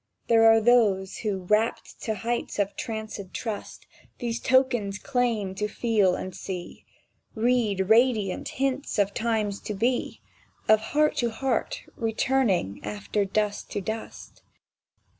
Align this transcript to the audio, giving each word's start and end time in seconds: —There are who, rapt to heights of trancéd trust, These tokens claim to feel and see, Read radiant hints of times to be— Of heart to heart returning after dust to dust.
—There 0.29 0.51
are 0.51 0.59
who, 0.61 1.43
rapt 1.47 2.01
to 2.01 2.15
heights 2.15 2.57
of 2.57 2.75
trancéd 2.75 3.33
trust, 3.33 3.85
These 4.17 4.39
tokens 4.39 4.97
claim 4.97 5.53
to 5.53 5.67
feel 5.67 6.15
and 6.15 6.35
see, 6.35 6.85
Read 7.35 7.87
radiant 7.87 8.47
hints 8.49 8.97
of 8.97 9.13
times 9.13 9.59
to 9.59 9.75
be— 9.75 10.19
Of 10.67 10.79
heart 10.97 11.17
to 11.17 11.29
heart 11.29 11.83
returning 11.95 12.79
after 12.83 13.25
dust 13.25 13.69
to 13.73 13.81
dust. 13.81 14.41